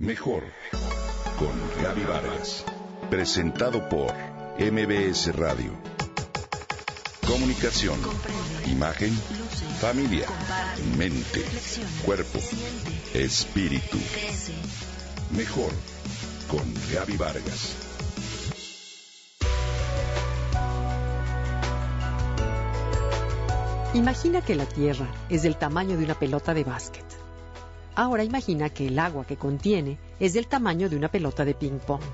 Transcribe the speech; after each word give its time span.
Mejor 0.00 0.44
con 1.40 1.82
Gaby 1.82 2.04
Vargas. 2.04 2.64
Presentado 3.10 3.88
por 3.88 4.14
MBS 4.56 5.34
Radio. 5.34 5.72
Comunicación, 7.26 7.98
imagen, 8.70 9.12
familia, 9.80 10.28
mente, 10.96 11.44
cuerpo, 12.04 12.38
espíritu. 13.12 13.98
Mejor 15.36 15.72
con 16.48 16.72
Gaby 16.94 17.16
Vargas. 17.16 17.74
Imagina 23.94 24.42
que 24.42 24.54
la 24.54 24.66
Tierra 24.66 25.08
es 25.28 25.42
del 25.42 25.56
tamaño 25.56 25.98
de 25.98 26.04
una 26.04 26.14
pelota 26.16 26.54
de 26.54 26.62
básquet. 26.62 27.27
Ahora 27.98 28.22
imagina 28.22 28.70
que 28.70 28.86
el 28.86 28.98
agua 29.00 29.26
que 29.26 29.36
contiene 29.36 29.98
es 30.20 30.32
del 30.32 30.46
tamaño 30.46 30.88
de 30.88 30.94
una 30.94 31.08
pelota 31.08 31.44
de 31.44 31.52
ping-pong 31.52 32.04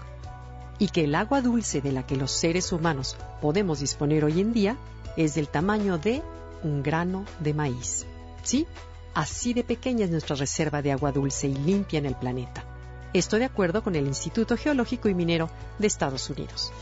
y 0.79 0.89
que 0.89 1.05
el 1.05 1.15
agua 1.15 1.43
dulce 1.43 1.83
de 1.83 1.93
la 1.93 2.07
que 2.07 2.17
los 2.17 2.31
seres 2.31 2.73
humanos 2.73 3.19
podemos 3.43 3.81
disponer 3.81 4.25
hoy 4.25 4.41
en 4.41 4.55
día 4.55 4.79
es 5.19 5.35
del 5.35 5.49
tamaño 5.49 5.99
de 5.99 6.23
un 6.63 6.83
grano 6.83 7.27
de 7.41 7.53
maíz. 7.53 8.07
¿Sí? 8.43 8.67
Así 9.13 9.53
de 9.53 9.63
pequeña 9.63 10.07
es 10.07 10.11
nuestra 10.11 10.37
reserva 10.37 10.81
de 10.81 10.91
agua 10.91 11.13
dulce 11.13 11.49
y 11.49 11.55
limpia 11.55 11.99
en 11.99 12.07
el 12.07 12.15
planeta. 12.15 12.65
Esto 13.13 13.39
de 13.39 13.45
acuerdo 13.45 13.83
con 13.83 13.95
el 13.95 14.07
Instituto 14.07 14.57
Geológico 14.57 15.11
y 15.11 15.15
Minero 15.15 15.51
de 15.79 15.87
Estados 15.87 16.31
Unidos. 16.31 16.73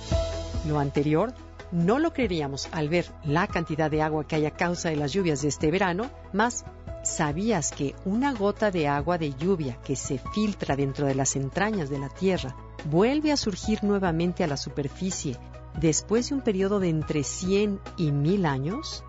Lo 0.69 0.79
anterior 0.79 1.35
no 1.73 1.99
lo 1.99 2.13
creeríamos 2.13 2.69
al 2.71 2.89
ver 2.89 3.07
la 3.25 3.49
cantidad 3.49 3.91
de 3.91 4.01
agua 4.01 4.29
que 4.29 4.37
hay 4.37 4.47
a 4.47 4.53
causa 4.53 4.91
de 4.91 4.97
las 4.97 5.13
lluvias 5.13 5.43
de 5.43 5.49
este 5.49 5.73
verano, 5.73 6.09
más 6.33 6.65
¿Sabías 7.03 7.73
que 7.73 7.97
una 8.05 8.33
gota 8.33 8.71
de 8.71 8.87
agua 8.87 9.19
de 9.19 9.35
lluvia 9.35 9.77
que 9.83 9.97
se 9.97 10.19
filtra 10.19 10.77
dentro 10.77 11.05
de 11.07 11.17
las 11.17 11.35
entrañas 11.35 11.91
de 11.91 11.99
la 11.99 12.09
Tierra 12.09 12.55
vuelve 12.85 13.33
a 13.33 13.37
surgir 13.37 13.83
nuevamente 13.83 14.45
a 14.45 14.47
la 14.47 14.57
superficie 14.57 15.37
después 15.81 16.29
de 16.29 16.37
un 16.37 16.43
periodo 16.43 16.79
de 16.79 16.91
entre 16.91 17.25
100 17.25 17.81
y 17.97 18.13
1000 18.13 18.47
años? 18.47 19.05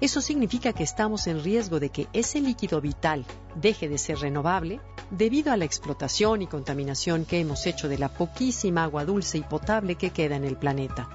Eso 0.00 0.20
significa 0.20 0.72
que 0.72 0.82
estamos 0.82 1.28
en 1.28 1.44
riesgo 1.44 1.78
de 1.78 1.90
que 1.90 2.08
ese 2.12 2.40
líquido 2.40 2.80
vital 2.80 3.24
deje 3.54 3.88
de 3.88 3.98
ser 3.98 4.18
renovable 4.18 4.80
debido 5.12 5.52
a 5.52 5.56
la 5.56 5.64
explotación 5.64 6.42
y 6.42 6.48
contaminación 6.48 7.24
que 7.24 7.38
hemos 7.38 7.66
hecho 7.66 7.88
de 7.88 7.98
la 7.98 8.08
poquísima 8.08 8.82
agua 8.82 9.04
dulce 9.04 9.38
y 9.38 9.42
potable 9.42 9.94
que 9.94 10.10
queda 10.10 10.34
en 10.34 10.44
el 10.44 10.56
planeta. 10.56 11.08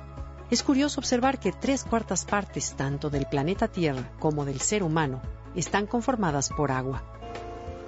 Es 0.50 0.64
curioso 0.64 1.02
observar 1.02 1.42
que 1.42 1.52
tres 1.52 1.84
cuartas 1.84 2.24
partes 2.24 2.76
tanto 2.78 3.10
del 3.10 3.26
planeta 3.26 3.68
Tierra 3.68 4.10
como 4.20 4.46
del 4.46 4.62
ser 4.62 4.84
humano 4.84 5.22
están 5.56 5.88
conformadas 5.88 6.50
por 6.50 6.72
agua. 6.72 7.04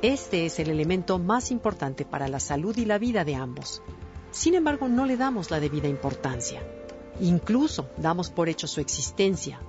Este 0.02 0.46
es 0.46 0.60
el 0.60 0.70
elemento 0.70 1.18
más 1.20 1.52
importante 1.52 2.06
para 2.06 2.28
la 2.28 2.40
salud 2.40 2.78
y 2.78 2.86
la 2.86 2.98
vida 2.98 3.26
de 3.26 3.36
ambos. 3.36 3.82
Sin 4.32 4.54
embargo, 4.54 4.88
no 4.88 5.06
le 5.06 5.18
damos 5.18 5.50
la 5.50 5.60
debida 5.60 5.88
importancia. 5.88 6.62
Incluso 7.22 7.90
damos 7.98 8.30
por 8.30 8.50
hecho 8.50 8.68
su 8.68 8.82
existencia. 8.82 9.60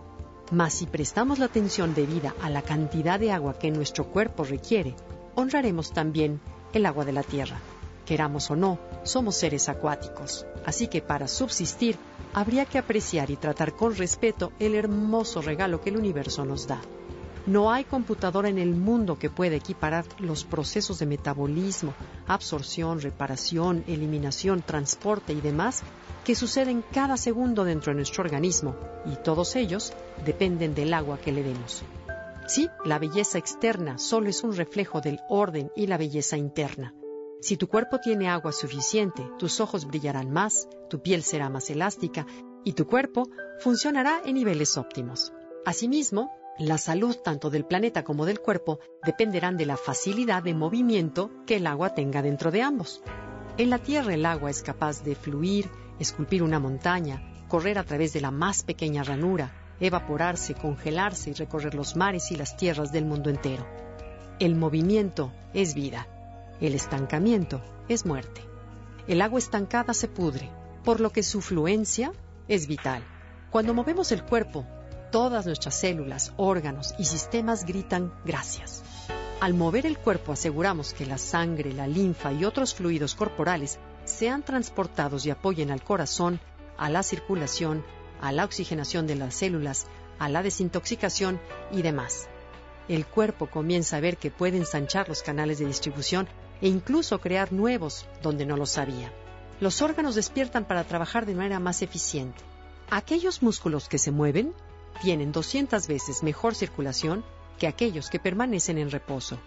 Mas 0.50 0.75
si 0.75 0.86
prestamos 0.86 1.38
la 1.38 1.47
atención 1.47 1.94
debida 1.94 2.34
a 2.42 2.50
la 2.50 2.62
cantidad 2.62 3.19
de 3.19 3.33
agua 3.33 3.58
que 3.58 3.70
nuestro 3.70 4.06
cuerpo 4.06 4.44
requiere, 4.44 4.94
honraremos 5.34 5.92
también 5.92 6.41
el 6.72 6.86
agua 6.86 7.05
de 7.05 7.12
la 7.12 7.22
tierra. 7.22 7.60
Queramos 8.05 8.50
o 8.50 8.56
no, 8.56 8.78
somos 9.03 9.36
seres 9.36 9.69
acuáticos, 9.69 10.47
así 10.64 10.86
que 10.86 11.03
para 11.03 11.27
subsistir 11.27 11.97
habría 12.34 12.64
que 12.64 12.78
apreciar 12.78 13.31
y 13.31 13.36
tratar 13.36 13.75
con 13.75 13.97
respeto 13.97 14.53
el 14.58 14.75
hermoso 14.75 15.42
regalo 15.42 15.81
que 15.81 15.91
el 15.91 15.97
universo 15.97 16.44
nos 16.44 16.66
da. 16.66 16.81
No 17.47 17.70
hay 17.70 17.84
computadora 17.84 18.48
en 18.48 18.58
el 18.58 18.75
mundo 18.75 19.19
que 19.19 19.30
pueda 19.30 19.55
equiparar 19.55 20.05
los 20.19 20.44
procesos 20.44 20.98
de 20.98 21.06
metabolismo, 21.06 21.94
absorción, 22.27 23.00
reparación, 23.00 23.84
eliminación, 23.86 24.62
transporte 24.62 25.33
y 25.33 25.41
demás 25.41 25.83
que 26.25 26.34
suceden 26.34 26.83
cada 26.92 27.16
segundo 27.16 27.62
dentro 27.62 27.92
de 27.92 27.98
nuestro 27.98 28.25
organismo 28.25 28.75
y 29.05 29.14
todos 29.22 29.55
ellos 29.55 29.93
dependen 30.25 30.75
del 30.75 30.93
agua 30.93 31.19
que 31.19 31.31
le 31.31 31.44
demos. 31.44 31.84
Sí, 32.48 32.69
la 32.84 32.98
belleza 32.98 33.38
externa 33.38 33.97
solo 33.97 34.28
es 34.28 34.42
un 34.42 34.56
reflejo 34.56 35.00
del 35.00 35.21
orden 35.28 35.71
y 35.76 35.87
la 35.87 35.98
belleza 35.98 36.37
interna. 36.37 36.94
Si 37.41 37.56
tu 37.56 37.69
cuerpo 37.69 38.00
tiene 38.00 38.28
agua 38.28 38.50
suficiente, 38.50 39.25
tus 39.38 39.60
ojos 39.60 39.87
brillarán 39.87 40.32
más, 40.32 40.69
tu 40.91 41.00
piel 41.00 41.22
será 41.22 41.48
más 41.48 41.71
elástica 41.71 42.26
y 42.65 42.72
tu 42.72 42.88
cuerpo 42.88 43.28
funcionará 43.60 44.21
en 44.25 44.34
niveles 44.34 44.76
óptimos. 44.76 45.32
Asimismo, 45.65 46.32
la 46.59 46.78
salud 46.78 47.17
tanto 47.17 47.50
del 47.50 47.67
planeta 47.67 48.03
como 48.03 48.25
del 48.25 48.41
cuerpo 48.41 48.81
dependerán 49.05 49.59
de 49.59 49.67
la 49.67 49.77
facilidad 49.77 50.43
de 50.43 50.55
movimiento 50.55 51.31
que 51.47 51.56
el 51.56 51.67
agua 51.67 51.94
tenga 51.94 52.22
dentro 52.22 52.50
de 52.50 52.62
ambos. 52.62 53.03
En 53.59 53.69
la 53.69 53.78
Tierra 53.78 54.15
el 54.15 54.25
agua 54.25 54.50
es 54.50 54.62
capaz 54.62 55.03
de 55.03 55.15
fluir, 55.15 55.71
esculpir 55.99 56.43
una 56.43 56.59
montaña, 56.59 57.45
correr 57.49 57.78
a 57.78 57.84
través 57.84 58.12
de 58.15 58.22
la 58.22 58.31
más 58.31 58.62
pequeña 58.62 59.03
ranura, 59.03 59.53
evaporarse, 59.81 60.55
congelarse 60.55 61.31
y 61.31 61.34
recorrer 61.34 61.75
los 61.75 61.95
mares 61.95 62.31
y 62.33 62.37
las 62.37 62.56
tierras 62.56 62.91
del 62.91 63.05
mundo 63.05 63.28
entero. 63.28 63.66
El 64.39 64.55
movimiento 64.55 65.33
es 65.53 65.75
vida, 65.75 66.06
el 66.61 66.75
estancamiento 66.75 67.62
es 67.89 68.06
muerte. 68.06 68.43
El 69.06 69.21
agua 69.21 69.39
estancada 69.39 69.93
se 69.93 70.09
pudre, 70.09 70.50
por 70.84 71.00
lo 71.00 71.11
que 71.11 71.22
su 71.22 71.43
fluencia 71.43 72.12
es 72.49 72.66
vital. 72.66 73.03
Cuando 73.50 73.75
movemos 73.75 74.11
el 74.12 74.25
cuerpo, 74.25 74.66
Todas 75.11 75.47
nuestras 75.47 75.75
células, 75.75 76.33
órganos 76.37 76.94
y 76.99 77.05
sistemas 77.05 77.65
gritan 77.65 78.12
gracias. 78.25 78.83
Al 79.41 79.55
mover 79.55 79.87
el 79.87 79.99
cuerpo 79.99 80.33
aseguramos 80.33 80.94
que 80.94 81.06
la 81.06 81.19
sangre, 81.19 81.72
la 81.72 81.87
linfa 81.87 82.33
y 82.33 82.44
otros 82.44 82.75
fluidos 82.75 83.15
corporales 83.15 83.78
sean 84.05 84.43
transportados 84.43 85.25
y 85.27 85.31
apoyen 85.31 85.71
al 85.71 85.83
corazón, 85.83 86.41
a 86.77 86.91
la 86.91 87.03
circulación, 87.03 87.84
a 88.21 88.33
la 88.33 88.45
oxigenación 88.45 89.06
de 89.06 89.16
las 89.16 89.34
células, 89.34 89.87
a 90.19 90.28
la 90.28 90.43
desintoxicación 90.43 91.41
y 91.71 91.83
demás. 91.83 92.28
El 92.89 93.06
cuerpo 93.06 93.49
comienza 93.49 93.97
a 93.97 94.00
ver 94.00 94.16
que 94.16 94.31
puede 94.31 94.56
ensanchar 94.56 95.09
los 95.09 95.22
canales 95.22 95.59
de 95.59 95.66
distribución 95.66 96.28
e 96.61 96.69
incluso 96.69 97.21
crear 97.21 97.53
nuevos 97.53 98.06
donde 98.22 98.47
no 98.47 98.56
lo 98.56 98.66
sabía. 98.66 99.12
Los 99.61 99.83
órganos 99.83 100.15
despiertan 100.15 100.65
para 100.65 100.84
trabajar 100.84 101.27
de 101.27 101.34
manera 101.34 101.61
más 101.61 101.83
eficiente. 101.83 102.43
Aquellos 102.91 103.43
músculos 103.43 103.89
que 103.89 103.99
se 103.99 104.12
mueven 104.12 104.55
tienen 105.01 105.33
200 105.33 105.87
veces 105.87 106.23
mejor 106.23 106.55
circulación 106.55 107.25
que 107.59 107.67
aquellos 107.67 108.11
que 108.11 108.19
permanecen 108.19 108.79
en 108.79 108.91
reposo. 108.91 109.39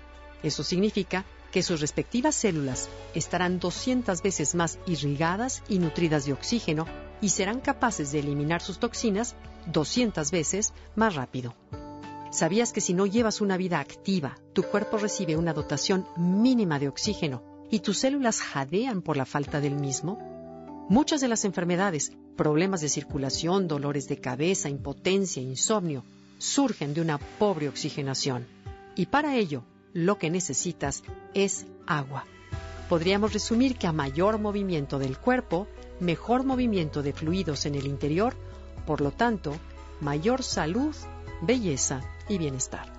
Eso 0.44 0.64
significa 0.64 1.26
que 1.52 1.64
sus 1.64 1.82
respectivas 1.82 2.36
células 2.36 2.90
estarán 3.14 3.60
200 3.60 4.22
veces 4.22 4.56
más 4.56 4.80
irrigadas 4.86 5.64
y 5.68 5.80
nutridas 5.80 6.26
de 6.26 6.34
oxígeno 6.34 6.86
y 7.22 7.30
serán 7.30 7.60
capaces 7.60 8.12
de 8.12 8.20
eliminar 8.20 8.62
sus 8.62 8.80
toxinas 8.80 9.36
200 9.66 10.32
veces 10.32 10.74
más 10.96 11.16
rápido. 11.16 11.56
¿Sabías 12.32 12.72
que 12.72 12.82
si 12.82 12.94
no 12.94 13.08
llevas 13.08 13.42
una 13.42 13.58
vida 13.58 13.80
activa, 13.80 14.38
tu 14.54 14.64
cuerpo 14.64 14.98
recibe 14.98 15.36
una 15.36 15.54
dotación 15.54 16.08
mínima 16.16 16.78
de 16.78 16.88
oxígeno 16.88 17.42
y 17.72 17.80
tus 17.80 17.98
células 17.98 18.42
jadean 18.42 19.02
por 19.02 19.18
la 19.18 19.26
falta 19.26 19.60
del 19.60 19.76
mismo? 19.76 20.39
Muchas 20.90 21.22
de 21.22 21.28
las 21.28 21.46
enfermedades, 21.46 22.12
problemas 22.36 22.82
de 22.82 22.90
circulación, 22.90 23.68
dolores 23.68 24.08
de 24.08 24.18
cabeza, 24.18 24.70
impotencia, 24.70 25.40
insomnio, 25.40 26.04
surgen 26.40 26.96
de 26.96 27.02
una 27.02 27.20
pobre 27.20 27.70
oxigenación. 27.70 28.48
Y 28.96 29.06
para 29.06 29.36
ello, 29.36 29.62
lo 29.94 30.18
que 30.18 30.32
necesitas 30.32 31.04
es 31.36 31.68
agua. 31.86 32.26
Podríamos 32.90 33.34
resumir 33.34 33.78
que 33.78 33.86
a 33.86 33.92
mayor 33.92 34.40
movimiento 34.40 34.98
del 34.98 35.20
cuerpo, 35.20 35.68
mejor 36.00 36.44
movimiento 36.44 37.04
de 37.04 37.14
fluidos 37.14 37.68
en 37.68 37.76
el 37.76 37.86
interior, 37.86 38.36
por 38.88 39.00
lo 39.00 39.12
tanto, 39.12 39.56
mayor 40.02 40.42
salud, 40.42 40.96
belleza 41.44 42.02
y 42.28 42.40
bienestar. 42.40 42.99